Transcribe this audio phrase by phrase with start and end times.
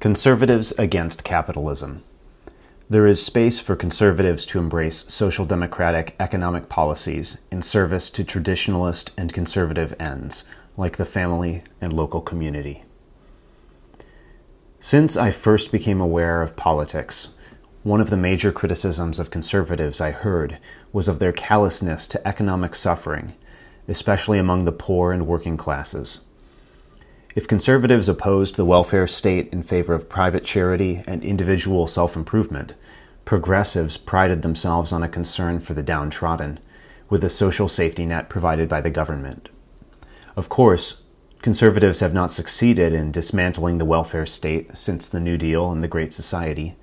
[0.00, 2.02] Conservatives against capitalism.
[2.88, 9.10] There is space for conservatives to embrace social democratic economic policies in service to traditionalist
[9.18, 10.44] and conservative ends,
[10.78, 12.82] like the family and local community.
[14.78, 17.28] Since I first became aware of politics,
[17.82, 20.56] one of the major criticisms of conservatives I heard
[20.94, 23.34] was of their callousness to economic suffering,
[23.86, 26.22] especially among the poor and working classes.
[27.32, 32.74] If conservatives opposed the welfare state in favor of private charity and individual self improvement,
[33.24, 36.58] progressives prided themselves on a concern for the downtrodden,
[37.08, 39.48] with a social safety net provided by the government.
[40.34, 41.02] Of course,
[41.40, 45.88] conservatives have not succeeded in dismantling the welfare state since the New Deal and the
[45.88, 46.74] Great Society,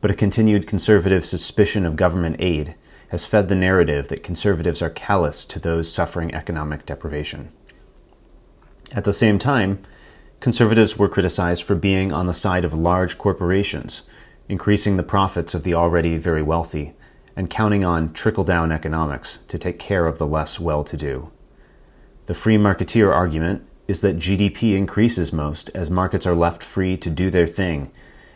[0.00, 2.76] but a continued conservative suspicion of government aid
[3.08, 7.52] has fed the narrative that conservatives are callous to those suffering economic deprivation.
[8.92, 9.80] At the same time,
[10.40, 14.02] conservatives were criticized for being on the side of large corporations,
[14.48, 16.94] increasing the profits of the already very wealthy,
[17.36, 21.30] and counting on trickle down economics to take care of the less well to do.
[22.26, 27.10] The free marketeer argument is that GDP increases most as markets are left free to
[27.10, 27.92] do their thing,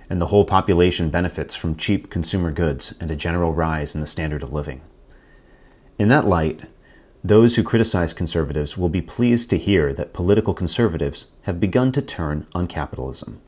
[0.09, 4.07] and the whole population benefits from cheap consumer goods and a general rise in the
[4.07, 4.83] standard of living.
[5.99, 6.63] In that light,
[7.25, 12.03] those who criticize conservatives will be pleased to hear that political conservatives have begun to
[12.03, 13.41] turn on capitalism.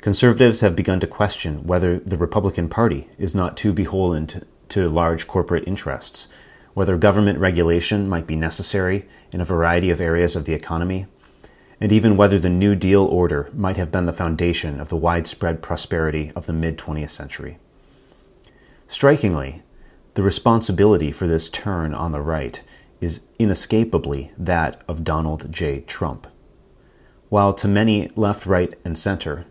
[0.00, 4.88] Conservatives have begun to question whether the Republican Party is not too beholden to, to
[4.88, 6.28] large corporate interests,
[6.72, 11.06] whether government regulation might be necessary in a variety of areas of the economy,
[11.78, 15.60] and even whether the New Deal order might have been the foundation of the widespread
[15.60, 17.58] prosperity of the mid 20th century.
[18.86, 19.62] Strikingly,
[20.14, 22.62] the responsibility for this turn on the right
[23.00, 25.80] is inescapably that of Donald J.
[25.80, 26.26] Trump.
[27.30, 29.46] While to many left, right, and center,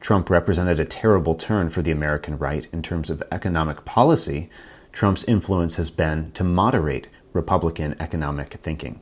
[0.00, 4.50] Trump represented a terrible turn for the American right in terms of economic policy,
[4.90, 9.00] Trump's influence has been to moderate Republican economic thinking.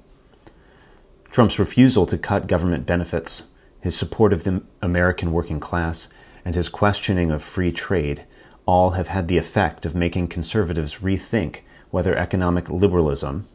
[1.30, 3.44] Trump's refusal to cut government benefits,
[3.80, 6.10] his support of the American working class,
[6.44, 8.26] and his questioning of free trade
[8.66, 11.60] all have had the effect of making conservatives rethink
[11.90, 13.46] whether economic liberalism,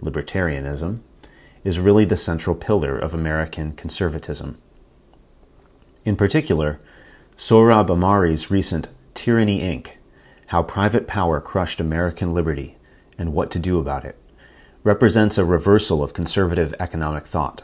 [0.00, 1.00] libertarianism,
[1.62, 4.58] is really the central pillar of American conservatism.
[6.04, 6.80] In particular,
[7.36, 9.92] Sohrab Ahmari's recent Tyranny Inc.,
[10.48, 12.76] How Private Power Crushed American Liberty
[13.16, 14.18] and What to Do About It,
[14.82, 17.62] represents a reversal of conservative economic thought.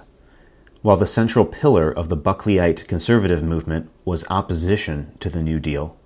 [0.80, 5.99] While the central pillar of the Buckleyite conservative movement was opposition to the New Deal,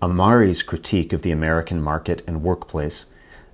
[0.00, 3.06] Ahmari's critique of the American market and workplace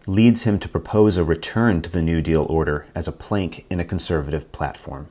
[0.07, 3.81] leads him to propose a return to the New Deal order as a plank in
[3.81, 5.09] a conservative platform.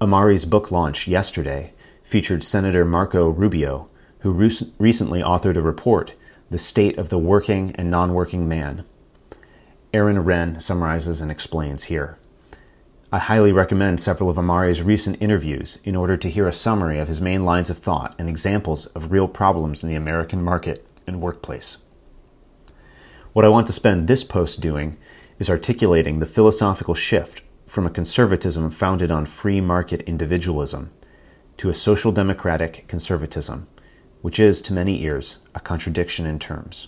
[0.00, 6.14] Ahmari's book launch yesterday featured Senator Marco Rubio, who re- recently authored a report,
[6.48, 8.84] The State of the Working and Non Working Man.
[9.92, 12.16] Aaron Renn summarizes and explains here.
[13.12, 17.08] I highly recommend several of Ahmari's recent interviews in order to hear a summary of
[17.08, 21.20] his main lines of thought and examples of real problems in the American market and
[21.20, 21.78] workplace.
[23.32, 24.96] What I want to spend this post doing
[25.40, 30.92] is articulating the philosophical shift from a conservatism founded on free market individualism
[31.56, 33.66] to a social democratic conservatism,
[34.22, 36.86] which is, to many ears, a contradiction in terms.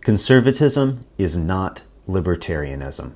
[0.00, 3.12] Conservatism is not libertarianism.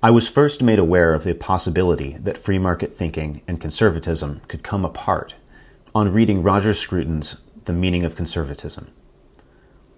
[0.00, 4.62] I was first made aware of the possibility that free market thinking and conservatism could
[4.62, 5.34] come apart
[5.92, 8.92] on reading Roger Scruton's The Meaning of Conservatism.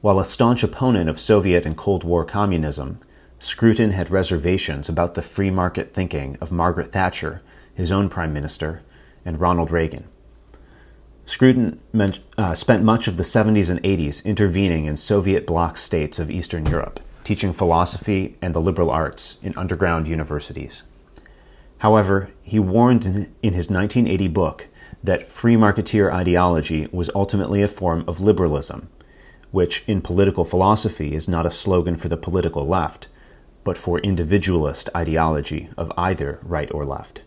[0.00, 3.00] While a staunch opponent of Soviet and Cold War communism,
[3.38, 7.42] Scruton had reservations about the free market thinking of Margaret Thatcher,
[7.74, 8.80] his own prime minister,
[9.26, 10.08] and Ronald Reagan.
[11.26, 16.18] Scruton meant, uh, spent much of the 70s and 80s intervening in Soviet bloc states
[16.18, 20.84] of Eastern Europe teaching philosophy and the liberal arts in underground universities.
[21.78, 23.06] However, he warned
[23.42, 24.68] in his 1980 book
[25.02, 28.90] that free marketeer ideology was ultimately a form of liberalism,
[29.50, 33.08] which in political philosophy is not a slogan for the political left,
[33.64, 37.22] but for individualist ideology of either right or left.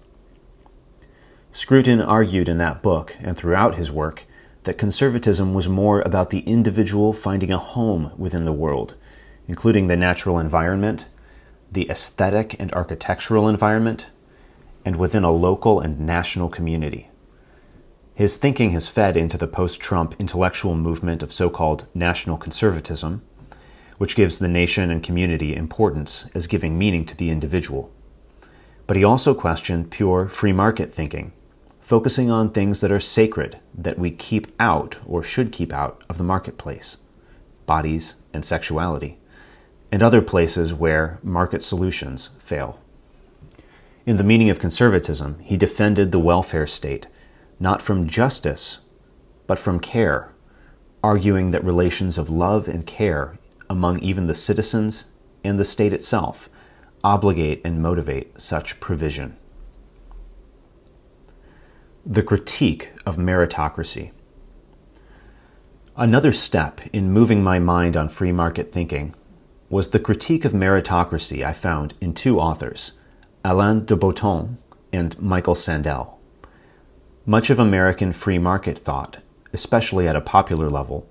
[1.51, 4.25] Scruton argued in that book and throughout his work
[4.63, 8.95] that conservatism was more about the individual finding a home within the world
[9.47, 11.05] including the natural environment,
[11.71, 14.07] the aesthetic and architectural environment,
[14.85, 17.09] and within a local and national community.
[18.15, 23.23] His thinking has fed into the post Trump intellectual movement of so called national conservatism,
[23.97, 27.91] which gives the nation and community importance as giving meaning to the individual.
[28.85, 31.31] But he also questioned pure free market thinking,
[31.79, 36.17] focusing on things that are sacred that we keep out or should keep out of
[36.17, 36.97] the marketplace
[37.65, 39.17] bodies and sexuality,
[39.93, 42.79] and other places where market solutions fail.
[44.07, 47.05] In the meaning of conservatism, he defended the welfare state,
[47.59, 48.79] not from justice,
[49.45, 50.31] but from care,
[51.03, 53.37] arguing that relations of love and care
[53.69, 55.05] among even the citizens
[55.43, 56.49] and the state itself
[57.03, 59.37] obligate and motivate such provision.
[62.03, 64.11] The critique of meritocracy.
[65.95, 69.13] Another step in moving my mind on free market thinking
[69.73, 72.91] was the critique of meritocracy I found in two authors,
[73.43, 74.59] Alain de Botton
[74.91, 76.19] and Michael Sandel.
[77.25, 79.17] Much of American free market thought,
[79.51, 81.07] especially at a popular level,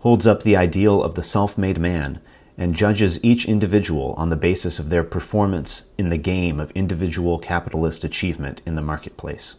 [0.00, 2.20] holds up the ideal of the self made man
[2.58, 7.38] and judges each individual on the basis of their performance in the game of individual
[7.38, 9.56] capitalist achievement in the marketplace.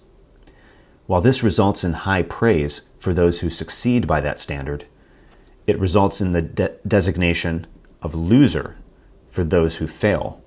[1.07, 4.86] While this results in high praise for those who succeed by that standard,
[5.65, 7.65] it results in the de- designation
[8.06, 8.78] of loser
[9.30, 10.42] for those who fail,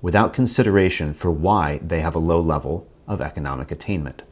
[0.00, 4.22] without consideration for why they have a low level of economic attainment.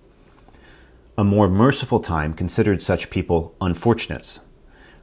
[1.19, 4.41] A more merciful time considered such people unfortunates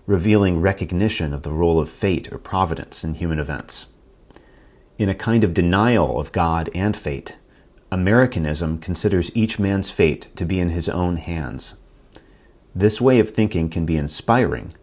[0.10, 3.86] revealing recognition of the role of fate or providence in human events.
[4.98, 7.38] In a kind of denial of God and fate,
[7.92, 11.76] Americanism considers each man's fate to be in his own hands.
[12.74, 14.74] This way of thinking can be inspiring,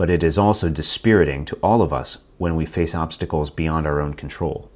[0.00, 4.00] but it is also dispiriting to all of us when we face obstacles beyond our
[4.00, 4.70] own control.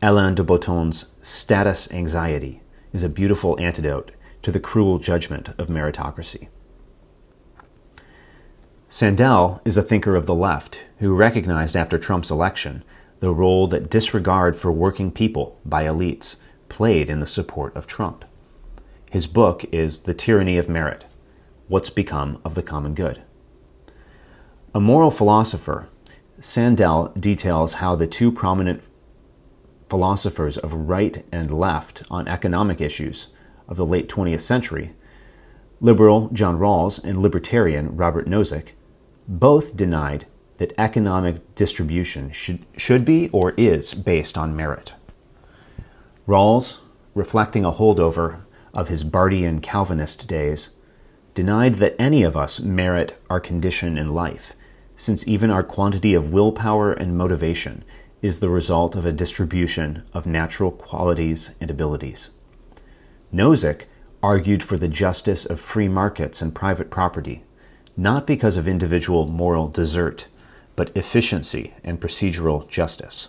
[0.00, 2.62] Alain de Botton's status anxiety
[2.92, 6.46] is a beautiful antidote to the cruel judgment of meritocracy.
[8.88, 12.84] Sandel is a thinker of the left who recognized after Trump's election
[13.18, 16.36] the role that disregard for working people by elites
[16.68, 18.24] played in the support of Trump.
[19.10, 21.04] His book is The Tyranny of Merit
[21.66, 23.20] What's Become of the Common Good.
[24.76, 25.86] A moral philosopher,
[26.40, 28.82] Sandel details how the two prominent
[29.88, 33.28] philosophers of right and left on economic issues
[33.68, 34.92] of the late 20th century,
[35.80, 38.72] liberal John Rawls and libertarian Robert Nozick,
[39.28, 40.26] both denied
[40.56, 44.92] that economic distribution should, should be or is based on merit.
[46.26, 46.80] Rawls,
[47.14, 48.40] reflecting a holdover
[48.72, 50.70] of his Barthian Calvinist days,
[51.32, 54.56] denied that any of us merit our condition in life,
[54.96, 57.84] since even our quantity of willpower and motivation
[58.22, 62.30] is the result of a distribution of natural qualities and abilities.
[63.32, 63.84] Nozick
[64.22, 67.44] argued for the justice of free markets and private property
[67.96, 70.28] not because of individual moral desert,
[70.76, 73.28] but efficiency and procedural justice.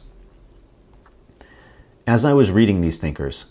[2.07, 3.45] As I was reading these thinkers,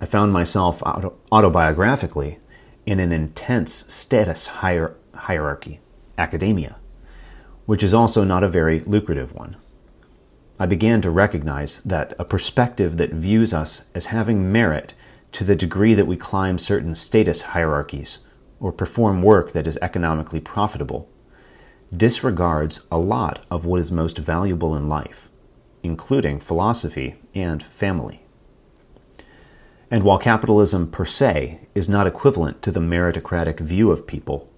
[0.00, 2.38] I found myself auto- autobiographically
[2.86, 5.80] in an intense status hier- hierarchy,
[6.16, 6.76] academia,
[7.68, 9.54] which is also not a very lucrative one.
[10.58, 14.94] I began to recognize that a perspective that views us as having merit
[15.32, 18.20] to the degree that we climb certain status hierarchies
[18.58, 21.10] or perform work that is economically profitable
[21.94, 25.28] disregards a lot of what is most valuable in life,
[25.82, 28.22] including philosophy and family.
[29.90, 34.50] And while capitalism per se is not equivalent to the meritocratic view of people,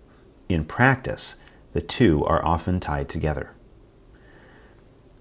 [0.48, 1.34] in practice,
[1.72, 3.52] the two are often tied together.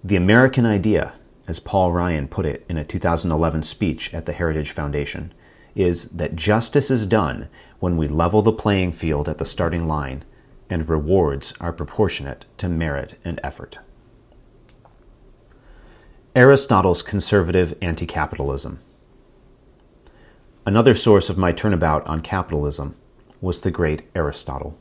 [0.03, 1.13] The American idea,
[1.47, 5.33] as Paul Ryan put it in a 2011 speech at the Heritage Foundation,
[5.75, 10.23] is that justice is done when we level the playing field at the starting line
[10.69, 13.79] and rewards are proportionate to merit and effort.
[16.35, 18.79] Aristotle's conservative anti capitalism.
[20.65, 22.95] Another source of my turnabout on capitalism
[23.41, 24.77] was the great Aristotle.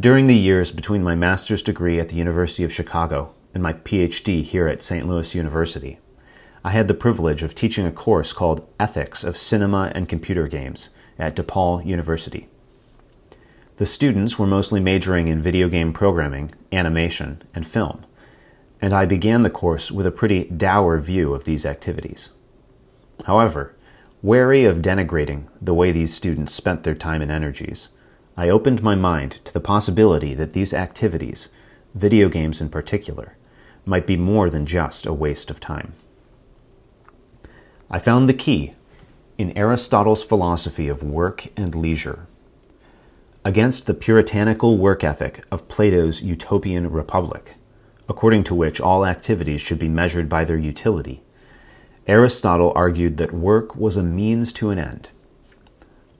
[0.00, 4.44] During the years between my master's degree at the University of Chicago and my PhD
[4.44, 5.04] here at St.
[5.04, 5.98] Louis University,
[6.62, 10.90] I had the privilege of teaching a course called Ethics of Cinema and Computer Games
[11.18, 12.46] at DePaul University.
[13.78, 18.06] The students were mostly majoring in video game programming, animation, and film,
[18.80, 22.30] and I began the course with a pretty dour view of these activities.
[23.26, 23.74] However,
[24.22, 27.88] wary of denigrating the way these students spent their time and energies,
[28.38, 31.48] I opened my mind to the possibility that these activities,
[31.92, 33.36] video games in particular,
[33.84, 35.92] might be more than just a waste of time.
[37.90, 38.74] I found the key
[39.38, 42.28] in Aristotle's philosophy of work and leisure.
[43.44, 47.56] Against the puritanical work ethic of Plato's utopian republic,
[48.08, 51.22] according to which all activities should be measured by their utility,
[52.06, 55.10] Aristotle argued that work was a means to an end.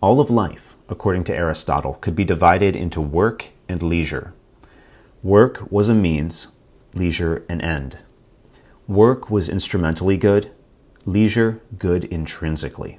[0.00, 4.32] All of life, according to Aristotle, could be divided into work and leisure.
[5.22, 6.48] Work was a means,
[6.94, 7.98] leisure an end.
[8.86, 10.50] Work was instrumentally good,
[11.04, 12.98] leisure good intrinsically.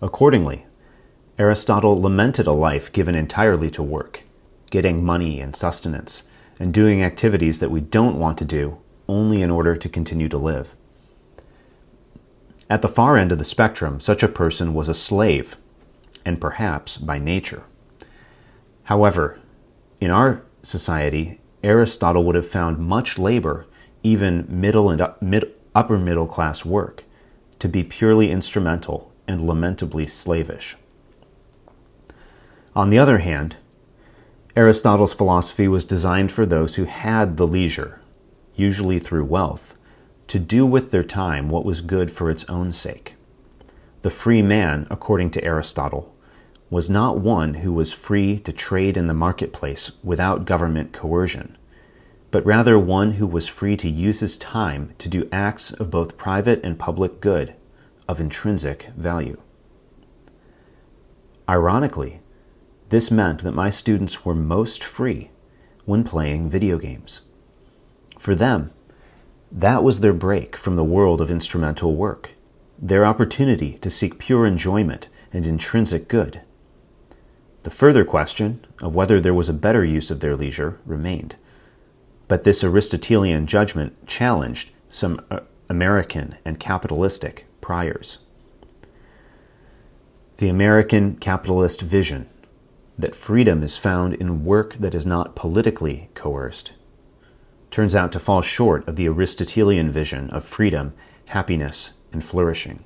[0.00, 0.66] Accordingly,
[1.38, 4.22] Aristotle lamented a life given entirely to work,
[4.70, 6.22] getting money and sustenance,
[6.58, 10.38] and doing activities that we don't want to do only in order to continue to
[10.38, 10.76] live.
[12.68, 15.56] At the far end of the spectrum, such a person was a slave,
[16.24, 17.62] and perhaps by nature.
[18.84, 19.38] However,
[20.00, 23.66] in our society, Aristotle would have found much labor,
[24.02, 27.04] even middle and uh, mid, upper middle class work,
[27.58, 30.76] to be purely instrumental and lamentably slavish.
[32.74, 33.56] On the other hand,
[34.56, 38.00] Aristotle's philosophy was designed for those who had the leisure,
[38.54, 39.76] usually through wealth,
[40.26, 43.14] to do with their time what was good for its own sake.
[44.02, 46.14] The free man, according to Aristotle,
[46.70, 51.58] was not one who was free to trade in the marketplace without government coercion,
[52.30, 56.16] but rather one who was free to use his time to do acts of both
[56.16, 57.54] private and public good
[58.08, 59.38] of intrinsic value.
[61.48, 62.20] Ironically,
[62.88, 65.30] this meant that my students were most free
[65.84, 67.20] when playing video games.
[68.18, 68.70] For them,
[69.52, 72.32] that was their break from the world of instrumental work,
[72.80, 76.40] their opportunity to seek pure enjoyment and intrinsic good.
[77.62, 81.36] The further question of whether there was a better use of their leisure remained.
[82.26, 88.18] But this Aristotelian judgment challenged some uh, American and capitalistic priors.
[90.38, 92.28] The American capitalist vision
[92.98, 96.72] that freedom is found in work that is not politically coerced
[97.70, 100.92] turns out to fall short of the Aristotelian vision of freedom,
[101.26, 102.84] happiness, and flourishing.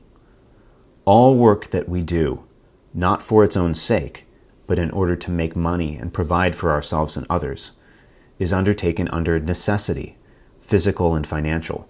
[1.05, 2.45] All work that we do,
[2.93, 4.27] not for its own sake,
[4.67, 7.73] but in order to make money and provide for ourselves and others,
[8.39, 10.17] is undertaken under necessity,
[10.61, 11.89] physical and financial.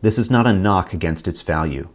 [0.00, 1.88] This is not a knock against its value,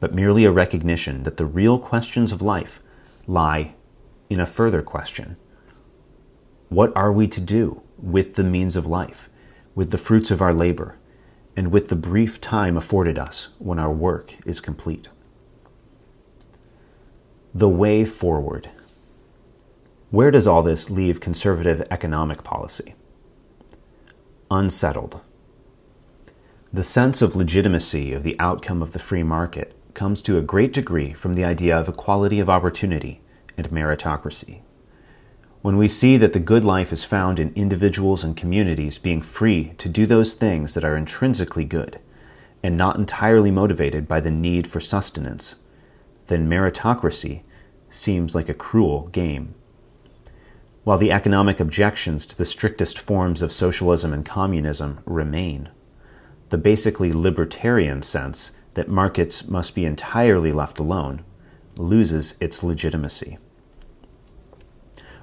[0.00, 2.80] but merely a recognition that the real questions of life
[3.26, 3.74] lie
[4.28, 5.36] in a further question
[6.68, 9.30] What are we to do with the means of life,
[9.74, 10.98] with the fruits of our labor,
[11.56, 15.08] and with the brief time afforded us when our work is complete?
[17.54, 18.70] The way forward.
[20.10, 22.94] Where does all this leave conservative economic policy?
[24.50, 25.20] Unsettled.
[26.72, 30.72] The sense of legitimacy of the outcome of the free market comes to a great
[30.72, 33.20] degree from the idea of equality of opportunity
[33.56, 34.63] and meritocracy.
[35.64, 39.72] When we see that the good life is found in individuals and communities being free
[39.78, 41.98] to do those things that are intrinsically good
[42.62, 45.56] and not entirely motivated by the need for sustenance,
[46.26, 47.44] then meritocracy
[47.88, 49.54] seems like a cruel game.
[50.82, 55.70] While the economic objections to the strictest forms of socialism and communism remain,
[56.50, 61.24] the basically libertarian sense that markets must be entirely left alone
[61.78, 63.38] loses its legitimacy.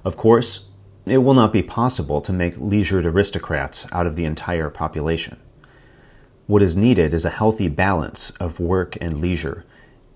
[0.03, 0.70] Of course,
[1.05, 5.39] it will not be possible to make leisured aristocrats out of the entire population.
[6.48, 9.65] What is needed is a healthy balance of work and leisure,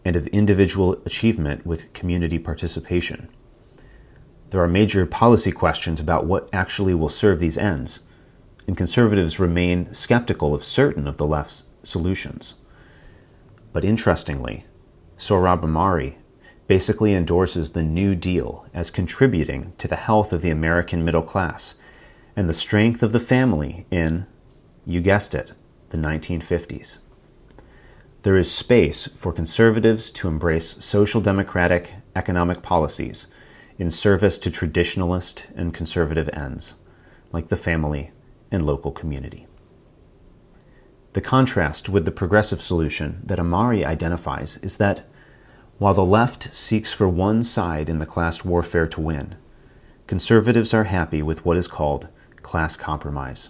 [0.04, 3.30] and of individual achievement with community participation.
[4.52, 8.02] There are major policy questions about what actually will serve these ends,
[8.68, 12.56] and conservatives remain skeptical of certain of the left's solutions.
[13.74, 14.66] But interestingly,
[15.18, 16.16] Sohrab Ahmari
[16.68, 21.76] basically endorses the New Deal as contributing to the health of the American middle class
[22.36, 24.26] and the strength of the family in,
[24.86, 25.54] you guessed it,
[25.90, 27.00] the 1950s.
[28.24, 33.28] There is space for conservatives to embrace social democratic economic policies
[33.78, 36.76] in service to traditionalist and conservative ends,
[37.32, 38.12] like the family
[38.52, 39.46] and local community.
[41.14, 45.08] The contrast with the progressive solution that Ahmari identifies is that
[45.78, 49.36] while the left seeks for one side in the class warfare to win,
[50.08, 52.08] conservatives are happy with what is called
[52.42, 53.50] class compromise.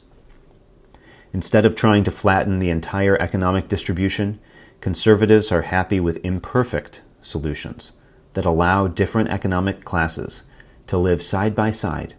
[1.33, 4.39] Instead of trying to flatten the entire economic distribution,
[4.81, 7.93] conservatives are happy with imperfect solutions
[8.33, 10.43] that allow different economic classes
[10.87, 12.15] to live side by side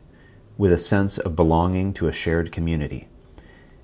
[0.59, 3.09] with a sense of belonging to a shared community,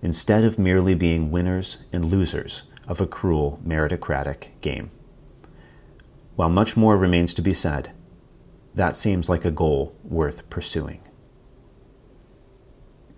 [0.02, 4.91] instead of merely being winners and losers of a cruel meritocratic game.
[6.43, 7.93] While much more remains to be said,
[8.75, 10.99] that seems like a goal worth pursuing.